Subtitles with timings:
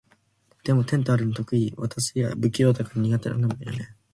[0.63, 1.75] でも、テント張るの得意？
[1.77, 3.95] 私、不器用だから心配なんだよね。